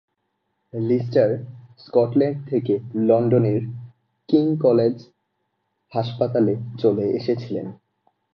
Lister 0.73 1.29
Scotland 1.79 2.37
থেকে 2.49 2.73
লন্ডনের 3.07 3.61
King 4.29 4.45
college 4.57 4.95
হাসপাতালে 5.91 6.53
চলে 6.77 7.05
এসেছিলেন। 7.09 7.67